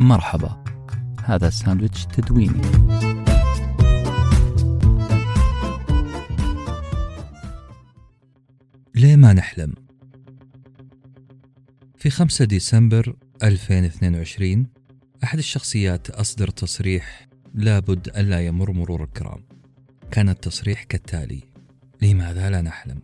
[0.00, 0.64] مرحبا
[1.24, 2.62] هذا ساندويتش تدويني
[8.94, 9.74] ليه ما نحلم؟
[11.96, 14.66] في 5 ديسمبر 2022
[15.24, 19.44] أحد الشخصيات أصدر تصريح لابد ألا يمر مرور الكرام
[20.10, 21.42] كان التصريح كالتالي
[22.02, 23.02] لماذا لا نحلم؟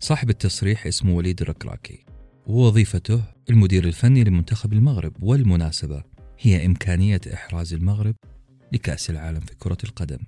[0.00, 2.07] صاحب التصريح اسمه وليد الركراكي
[2.48, 6.02] ووظيفته المدير الفني لمنتخب المغرب والمناسبة
[6.38, 8.14] هي إمكانية إحراز المغرب
[8.72, 10.18] لكأس العالم في كرة القدم.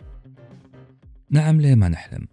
[1.30, 2.26] نعم ليه ما نحلم؟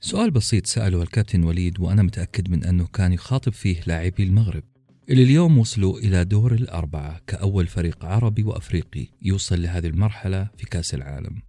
[0.00, 4.62] سؤال بسيط سأله الكابتن وليد وأنا متأكد من أنه كان يخاطب فيه لاعبي المغرب.
[5.10, 10.94] اللي اليوم وصلوا إلى دور الأربعة كأول فريق عربي وأفريقي يوصل لهذه المرحلة في كأس
[10.94, 11.42] العالم.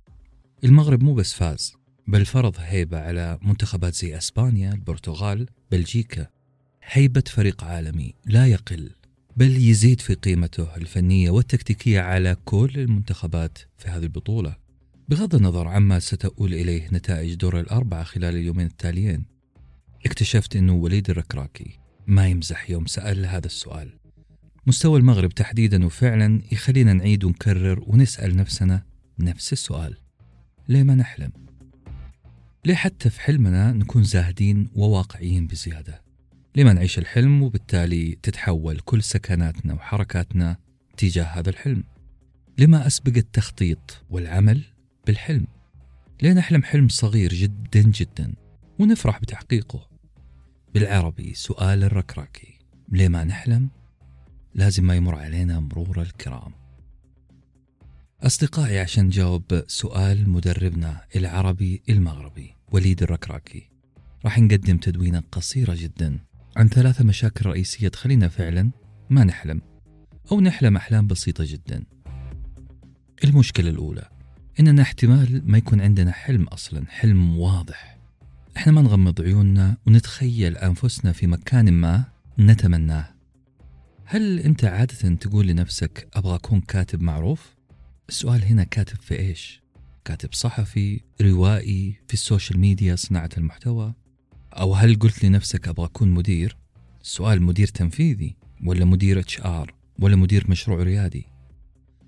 [0.64, 1.74] المغرب مو بس فاز
[2.08, 6.28] بل فرض هيبة على منتخبات زي أسبانيا، البرتغال، بلجيكا.
[6.84, 8.92] هيبة فريق عالمي لا يقل
[9.38, 14.56] بل يزيد في قيمته الفنية والتكتيكية على كل المنتخبات في هذه البطولة
[15.10, 19.26] بغض النظر عما ستؤول إليه نتائج دور الأربعة خلال اليومين التاليين
[20.06, 23.90] اكتشفت أنه وليد الركراكي ما يمزح يوم سأل هذا السؤال
[24.68, 28.84] مستوى المغرب تحديدا وفعلا يخلينا نعيد ونكرر ونسأل نفسنا
[29.20, 29.98] نفس السؤال
[30.68, 31.32] ليه ما نحلم؟
[32.66, 36.11] ليه حتى في حلمنا نكون زاهدين وواقعيين بزيادة؟
[36.56, 40.58] ليه ما نعيش الحلم وبالتالي تتحول كل سكناتنا وحركاتنا
[40.98, 41.84] تجاه هذا الحلم؟
[42.58, 44.64] لما أسبق التخطيط والعمل
[45.08, 45.48] بالحلم؟
[46.22, 48.34] ليه نحلم حلم صغير جدا جدا
[48.80, 49.90] ونفرح بتحقيقه؟
[50.74, 53.70] بالعربي سؤال الركراكي ليه ما نحلم؟
[54.56, 56.54] لازم ما يمر علينا مرور الكرام
[58.24, 63.70] أصدقائي عشان نجاوب سؤال مدربنا العربي المغربي وليد الركراكي
[64.26, 66.20] راح نقدم تدوينة قصيرة جدا
[66.58, 68.72] عن ثلاثة مشاكل رئيسية تخلينا فعلا
[69.10, 69.62] ما نحلم
[70.32, 71.84] أو نحلم أحلام بسيطة جدا
[73.24, 74.10] المشكلة الأولى
[74.60, 77.98] إننا احتمال ما يكون عندنا حلم أصلا حلم واضح
[78.58, 82.04] إحنا ما نغمض عيوننا ونتخيل أنفسنا في مكان ما
[82.40, 83.14] نتمناه
[84.06, 87.56] هل أنت عادة تقول لنفسك أبغى أكون كاتب معروف؟
[88.10, 89.62] السؤال هنا كاتب في إيش؟
[90.06, 93.94] كاتب صحفي، روائي، في ال social media صناعة المحتوى؟
[94.54, 96.58] أو هل قلت لنفسك أبغى أكون مدير؟
[97.02, 101.26] السؤال مدير تنفيذي ولا مدير HR ولا مدير مشروع ريادي؟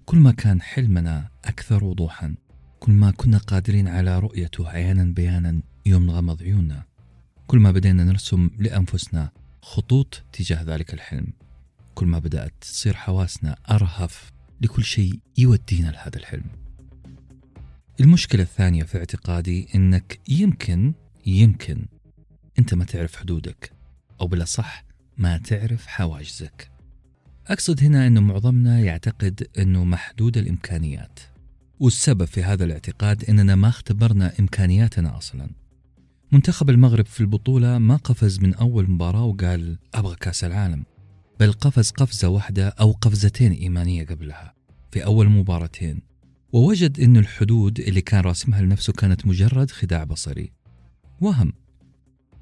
[0.05, 2.35] كل ما كان حلمنا أكثر وضوحا
[2.79, 6.83] كل ما كنا قادرين على رؤيته عيانا بيانا يوم نغمض عيوننا
[7.47, 11.27] كل ما بدينا نرسم لأنفسنا خطوط تجاه ذلك الحلم
[11.95, 16.45] كل ما بدأت تصير حواسنا أرهف لكل شيء يودينا لهذا الحلم
[17.99, 20.93] المشكلة الثانية في اعتقادي أنك يمكن
[21.25, 21.85] يمكن
[22.59, 23.71] أنت ما تعرف حدودك
[24.21, 24.85] أو بالأصح
[25.17, 26.71] ما تعرف حواجزك.
[27.47, 31.19] أقصد هنا أنه معظمنا يعتقد أنه محدود الإمكانيات.
[31.79, 35.49] والسبب في هذا الاعتقاد أننا ما اختبرنا إمكانياتنا أصلا.
[36.31, 40.83] منتخب المغرب في البطولة ما قفز من أول مباراة وقال أبغى كأس العالم
[41.39, 44.53] بل قفز قفزة واحدة أو قفزتين إيمانية قبلها
[44.91, 46.01] في أول مباراتين.
[46.53, 50.51] ووجد أن الحدود اللي كان راسمها لنفسه كانت مجرد خداع بصري.
[51.21, 51.53] وهم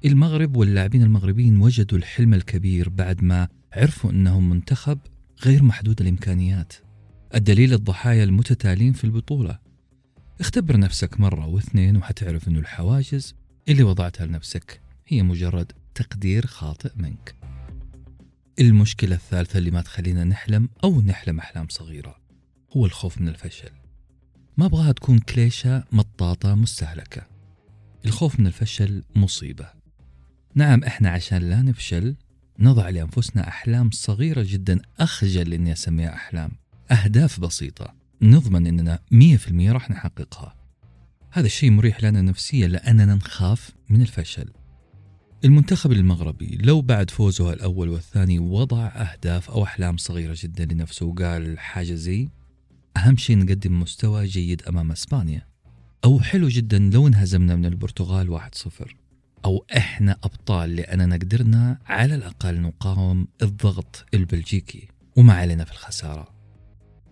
[0.04, 4.98] المغرب واللاعبين المغربيين وجدوا الحلم الكبير بعد ما عرفوا أنهم منتخب
[5.44, 6.72] غير محدود الإمكانيات.
[7.34, 9.58] الدليل الضحايا المتتالين في البطولة.
[10.40, 13.34] اختبر نفسك مرة واثنين وحتعرف أن الحواجز
[13.68, 17.34] اللي وضعتها لنفسك هي مجرد تقدير خاطئ منك.
[18.60, 22.16] المشكلة الثالثة اللي ما تخلينا نحلم أو نحلم أحلام صغيرة
[22.76, 23.70] هو الخوف من الفشل.
[24.56, 27.26] ما أبغاها تكون كليشة مطاطة مستهلكة.
[28.04, 29.81] الخوف من الفشل مصيبة.
[30.54, 32.16] نعم إحنا عشان لا نفشل
[32.58, 36.50] نضع لأنفسنا أحلام صغيرة جدا أخجل إني أسميها أحلام.
[36.90, 40.54] أهداف بسيطة نضمن إننا 100% راح نحققها.
[41.30, 44.48] هذا الشيء مريح لنا نفسيا لأننا نخاف من الفشل.
[45.44, 51.58] المنتخب المغربي لو بعد فوزه الأول والثاني وضع أهداف أو أحلام صغيرة جدا لنفسه وقال
[51.58, 52.28] حاجة زي
[52.96, 55.46] أهم شيء نقدم مستوى جيد أمام أسبانيا.
[56.04, 59.01] أو حلو جدا لو انهزمنا من البرتغال 1-0
[59.44, 66.34] أو إحنا أبطال لأننا قدرنا على الأقل نقاوم الضغط البلجيكي وما علينا في الخسارة.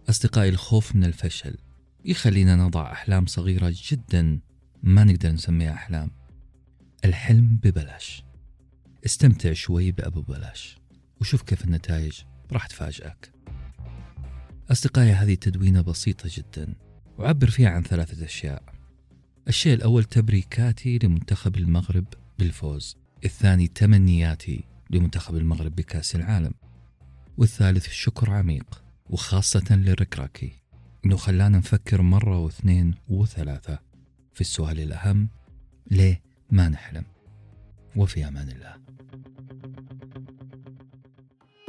[0.08, 1.56] أصدقائي الخوف من الفشل
[2.04, 4.40] يخلينا نضع أحلام صغيرة جدا
[4.82, 6.10] ما نقدر نسميها أحلام.
[7.04, 8.24] الحلم ببلاش.
[9.06, 10.78] استمتع شوي بأبو بلاش
[11.20, 12.20] وشوف كيف النتائج
[12.52, 13.32] راح تفاجئك.
[14.70, 16.74] أصدقائي هذه تدوينة بسيطة جدا.
[17.18, 18.79] وعبر فيها عن ثلاثة أشياء.
[19.48, 22.04] الشيء الأول تبريكاتي لمنتخب المغرب
[22.38, 22.96] بالفوز.
[23.24, 26.54] الثاني تمنياتي لمنتخب المغرب بكأس العالم.
[27.38, 30.52] والثالث شكر عميق وخاصة للركراكي
[31.06, 33.78] إنه خلانا نفكر مرة واثنين وثلاثة
[34.34, 35.28] في السؤال الأهم
[35.90, 37.04] ليه ما نحلم؟
[37.96, 38.74] وفي أمان الله.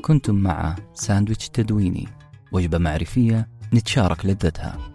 [0.02, 2.08] كنتم مع ساندويتش تدويني.
[2.52, 4.91] وجبة معرفية نتشارك لذتها.